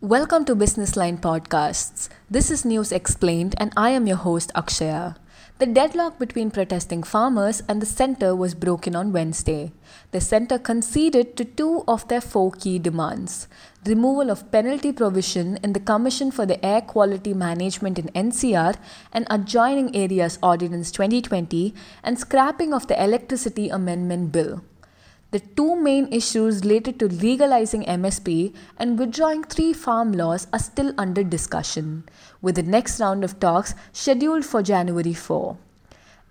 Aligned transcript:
Welcome 0.00 0.44
to 0.44 0.54
Business 0.54 0.94
Line 0.94 1.18
Podcasts. 1.18 2.08
This 2.30 2.52
is 2.52 2.64
News 2.64 2.92
Explained, 2.92 3.56
and 3.58 3.72
I 3.76 3.90
am 3.90 4.06
your 4.06 4.18
host, 4.18 4.52
Akshaya. 4.54 5.16
The 5.58 5.66
deadlock 5.66 6.20
between 6.20 6.52
protesting 6.52 7.02
farmers 7.02 7.64
and 7.68 7.82
the 7.82 7.86
centre 7.86 8.36
was 8.36 8.54
broken 8.54 8.94
on 8.94 9.12
Wednesday. 9.12 9.72
The 10.12 10.20
centre 10.20 10.56
conceded 10.56 11.36
to 11.36 11.44
two 11.44 11.82
of 11.88 12.06
their 12.06 12.20
four 12.20 12.52
key 12.52 12.78
demands 12.78 13.48
removal 13.84 14.30
of 14.30 14.52
penalty 14.52 14.92
provision 14.92 15.56
in 15.64 15.72
the 15.72 15.80
Commission 15.80 16.30
for 16.30 16.46
the 16.46 16.64
Air 16.64 16.82
Quality 16.82 17.34
Management 17.34 17.98
in 17.98 18.06
NCR 18.14 18.76
and 19.12 19.26
Adjoining 19.28 19.96
Areas 19.96 20.38
Ordinance 20.40 20.92
2020, 20.92 21.74
and 22.04 22.20
scrapping 22.20 22.72
of 22.72 22.86
the 22.86 23.02
Electricity 23.02 23.68
Amendment 23.68 24.30
Bill. 24.30 24.62
The 25.30 25.40
two 25.40 25.76
main 25.76 26.10
issues 26.10 26.62
related 26.62 26.98
to 27.00 27.06
legalizing 27.06 27.84
MSP 27.84 28.54
and 28.78 28.98
withdrawing 28.98 29.44
three 29.44 29.74
farm 29.74 30.12
laws 30.12 30.46
are 30.54 30.58
still 30.58 30.94
under 30.96 31.22
discussion, 31.22 32.04
with 32.40 32.54
the 32.54 32.62
next 32.62 32.98
round 32.98 33.22
of 33.22 33.38
talks 33.38 33.74
scheduled 33.92 34.46
for 34.46 34.62
January 34.62 35.12
4. 35.12 35.58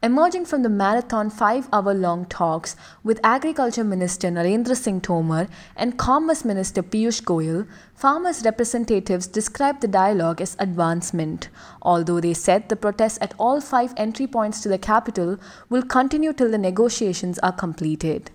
Emerging 0.02 0.46
from 0.46 0.64
the 0.64 0.70
marathon 0.70 1.30
five 1.30 1.70
hour 1.72 1.94
long 1.94 2.26
talks 2.26 2.76
with 3.04 3.20
Agriculture 3.24 3.84
Minister 3.84 4.30
Narendra 4.30 4.76
Singh 4.76 5.02
Tomar 5.02 5.48
and 5.76 6.00
Commerce 6.00 6.44
Minister 6.44 6.82
Piyush 6.82 7.22
Goyal, 7.22 7.68
farmers' 7.94 8.44
representatives 8.44 9.28
described 9.28 9.82
the 9.82 9.88
dialogue 9.88 10.42
as 10.42 10.56
advancement, 10.58 11.50
although 11.84 12.20
they 12.20 12.34
said 12.34 12.68
the 12.68 12.76
protests 12.76 13.20
at 13.22 13.36
all 13.38 13.62
five 13.62 13.94
entry 13.96 14.26
points 14.26 14.62
to 14.62 14.70
the 14.70 14.80
capital 14.80 15.38
will 15.70 15.84
continue 15.84 16.34
till 16.34 16.50
the 16.50 16.58
negotiations 16.58 17.38
are 17.40 17.52
completed. 17.54 18.32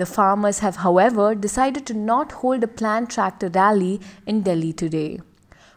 The 0.00 0.06
farmers 0.06 0.60
have, 0.60 0.76
however, 0.76 1.34
decided 1.34 1.84
to 1.84 1.92
not 1.92 2.32
hold 2.40 2.64
a 2.64 2.66
planned 2.66 3.10
tractor 3.10 3.50
rally 3.50 4.00
in 4.24 4.40
Delhi 4.40 4.72
today. 4.72 5.20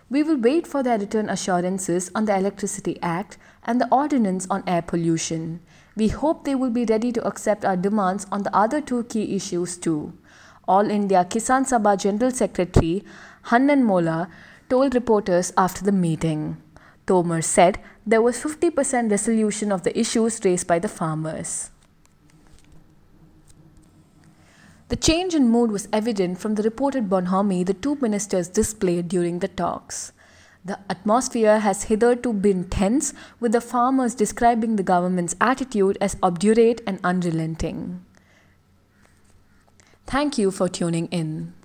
We 0.09 0.23
will 0.23 0.37
wait 0.37 0.65
for 0.65 0.81
their 0.81 0.97
return 0.97 1.29
assurances 1.29 2.09
on 2.15 2.23
the 2.23 2.37
Electricity 2.37 2.97
Act 3.01 3.37
and 3.65 3.81
the 3.81 3.89
Ordinance 3.91 4.47
on 4.49 4.63
Air 4.65 4.81
Pollution. 4.81 5.59
We 5.97 6.07
hope 6.07 6.45
they 6.45 6.55
will 6.55 6.69
be 6.69 6.85
ready 6.85 7.11
to 7.11 7.27
accept 7.27 7.65
our 7.65 7.75
demands 7.75 8.25
on 8.31 8.43
the 8.43 8.55
other 8.55 8.79
two 8.79 9.03
key 9.03 9.35
issues 9.35 9.75
too. 9.75 10.13
All 10.69 10.89
India 10.89 11.25
Kisan 11.25 11.65
Sabha 11.65 11.97
General 11.97 12.31
Secretary 12.31 13.03
Hannan 13.51 13.83
Molla 13.83 14.29
told 14.69 14.95
reporters 14.95 15.51
after 15.57 15.83
the 15.83 15.91
meeting. 15.91 16.55
Tomar 17.07 17.41
said 17.41 17.77
there 18.07 18.21
was 18.21 18.41
50% 18.41 19.11
resolution 19.11 19.73
of 19.73 19.83
the 19.83 19.99
issues 19.99 20.39
raised 20.45 20.65
by 20.65 20.79
the 20.79 20.87
farmers. 20.87 21.71
The 24.93 24.99
change 24.99 25.33
in 25.33 25.49
mood 25.49 25.71
was 25.71 25.87
evident 25.91 26.37
from 26.37 26.53
the 26.53 26.61
reported 26.61 27.09
bonhomie 27.09 27.63
the 27.63 27.73
two 27.73 27.95
ministers 27.99 28.47
displayed 28.47 29.07
during 29.07 29.39
the 29.39 29.47
talks. 29.47 30.11
The 30.63 30.77
atmosphere 30.87 31.61
has 31.61 31.85
hitherto 31.85 32.31
been 32.31 32.65
tense, 32.69 33.11
with 33.39 33.53
the 33.53 33.59
farmers 33.59 34.13
describing 34.13 34.75
the 34.75 34.83
government's 34.83 35.35
attitude 35.41 35.97
as 35.99 36.15
obdurate 36.21 36.81
and 36.85 36.99
unrelenting. 37.03 38.05
Thank 40.05 40.37
you 40.37 40.51
for 40.51 40.69
tuning 40.69 41.07
in. 41.07 41.55